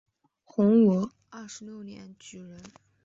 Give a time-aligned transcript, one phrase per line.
[0.45, 2.63] 洪武二十六年举人。